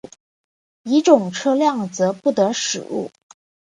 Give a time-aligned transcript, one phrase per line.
[0.81, 3.11] 乙种车辆则不得驶入。